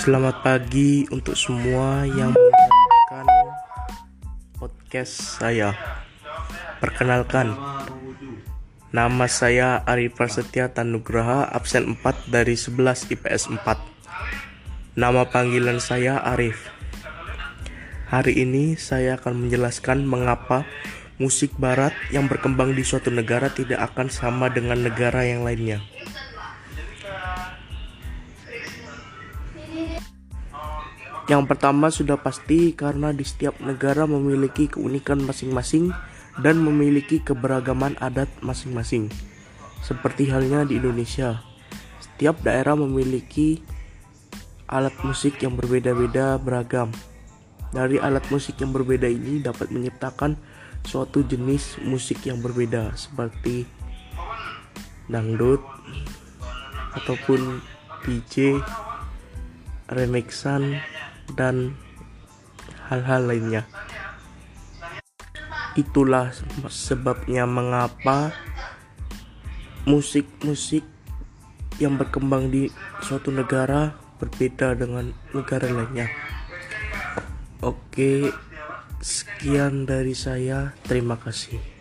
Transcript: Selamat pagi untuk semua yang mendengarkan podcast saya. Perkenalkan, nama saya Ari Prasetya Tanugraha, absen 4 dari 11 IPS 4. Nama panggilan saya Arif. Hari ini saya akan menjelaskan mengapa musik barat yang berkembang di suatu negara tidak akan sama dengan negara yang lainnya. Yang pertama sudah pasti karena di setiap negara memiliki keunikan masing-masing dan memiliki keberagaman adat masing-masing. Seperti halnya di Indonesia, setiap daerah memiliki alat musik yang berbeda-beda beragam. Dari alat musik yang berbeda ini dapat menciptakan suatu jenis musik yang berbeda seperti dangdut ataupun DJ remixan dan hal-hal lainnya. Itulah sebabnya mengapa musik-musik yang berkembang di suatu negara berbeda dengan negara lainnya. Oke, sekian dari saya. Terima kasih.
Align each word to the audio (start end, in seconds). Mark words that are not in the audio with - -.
Selamat 0.00 0.40
pagi 0.40 1.04
untuk 1.12 1.36
semua 1.36 2.08
yang 2.08 2.32
mendengarkan 2.32 3.26
podcast 4.56 5.36
saya. 5.36 5.76
Perkenalkan, 6.80 7.52
nama 8.96 9.28
saya 9.28 9.84
Ari 9.84 10.08
Prasetya 10.08 10.72
Tanugraha, 10.72 11.52
absen 11.52 12.00
4 12.00 12.32
dari 12.32 12.56
11 12.56 13.12
IPS 13.12 13.52
4. 13.52 14.96
Nama 14.96 15.28
panggilan 15.28 15.84
saya 15.84 16.16
Arif. 16.32 16.72
Hari 18.08 18.40
ini 18.40 18.80
saya 18.80 19.20
akan 19.20 19.36
menjelaskan 19.36 20.08
mengapa 20.08 20.64
musik 21.20 21.52
barat 21.60 21.92
yang 22.08 22.24
berkembang 22.24 22.72
di 22.72 22.88
suatu 22.88 23.12
negara 23.12 23.52
tidak 23.52 23.92
akan 23.92 24.08
sama 24.08 24.48
dengan 24.48 24.80
negara 24.80 25.28
yang 25.28 25.44
lainnya. 25.44 25.89
Yang 31.30 31.46
pertama 31.46 31.94
sudah 31.94 32.18
pasti 32.18 32.74
karena 32.74 33.14
di 33.14 33.22
setiap 33.22 33.54
negara 33.62 34.02
memiliki 34.02 34.66
keunikan 34.66 35.22
masing-masing 35.22 35.94
dan 36.42 36.58
memiliki 36.58 37.22
keberagaman 37.22 37.94
adat 38.02 38.26
masing-masing. 38.42 39.06
Seperti 39.78 40.26
halnya 40.26 40.66
di 40.66 40.82
Indonesia, 40.82 41.38
setiap 42.02 42.42
daerah 42.42 42.74
memiliki 42.74 43.62
alat 44.66 44.90
musik 45.06 45.38
yang 45.38 45.54
berbeda-beda 45.54 46.34
beragam. 46.34 46.90
Dari 47.70 48.02
alat 48.02 48.26
musik 48.34 48.58
yang 48.58 48.74
berbeda 48.74 49.06
ini 49.06 49.38
dapat 49.38 49.70
menciptakan 49.70 50.34
suatu 50.82 51.22
jenis 51.22 51.78
musik 51.86 52.26
yang 52.26 52.42
berbeda 52.42 52.90
seperti 52.98 53.70
dangdut 55.06 55.62
ataupun 56.98 57.62
DJ 58.02 58.58
remixan 59.86 60.82
dan 61.34 61.78
hal-hal 62.90 63.26
lainnya. 63.26 63.62
Itulah 65.78 66.34
sebabnya 66.66 67.46
mengapa 67.46 68.34
musik-musik 69.86 70.82
yang 71.80 71.96
berkembang 71.96 72.52
di 72.52 72.68
suatu 73.00 73.32
negara 73.32 73.96
berbeda 74.20 74.76
dengan 74.76 75.16
negara 75.32 75.70
lainnya. 75.70 76.12
Oke, 77.64 78.28
sekian 79.00 79.88
dari 79.88 80.12
saya. 80.12 80.76
Terima 80.84 81.16
kasih. 81.16 81.79